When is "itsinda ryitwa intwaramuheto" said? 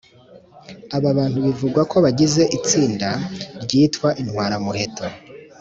2.57-5.05